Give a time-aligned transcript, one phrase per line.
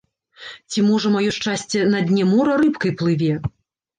[0.69, 3.29] Ці, можа, маё шчасце на дне мора рыбкай плыве?